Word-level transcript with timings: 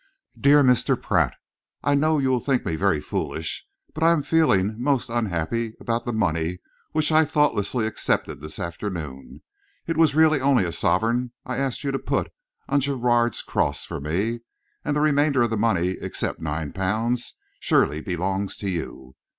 Dear 0.35 0.63
Mr. 0.63 0.99
Pratt, 0.99 1.35
I 1.83 1.93
know 1.93 2.17
you 2.17 2.31
will 2.31 2.39
think 2.39 2.65
me 2.65 2.75
very 2.75 2.99
foolish, 2.99 3.67
but 3.93 4.01
I 4.01 4.11
am 4.13 4.23
feeling 4.23 4.81
most 4.81 5.11
unhappy 5.11 5.75
about 5.79 6.07
the 6.07 6.11
money 6.11 6.57
which 6.91 7.11
I 7.11 7.23
thoughtlessly 7.23 7.85
accepted 7.85 8.41
this 8.41 8.57
afternoon. 8.57 9.43
It 9.85 9.97
was 9.97 10.15
really 10.15 10.41
only 10.41 10.65
a 10.65 10.71
sovereign 10.71 11.33
I 11.45 11.57
asked 11.57 11.83
you 11.83 11.91
to 11.91 11.99
put 11.99 12.31
on 12.67 12.79
Gerrard's 12.79 13.43
Cross 13.43 13.85
for 13.85 13.99
me, 14.01 14.39
and 14.83 14.95
the 14.95 15.01
remainder 15.01 15.43
of 15.43 15.51
the 15.51 15.55
money, 15.55 15.89
except 16.01 16.39
nine 16.41 16.71
pounds, 16.73 17.35
surely 17.59 18.01
belongs 18.01 18.57
to 18.57 18.71
you. 18.71 19.13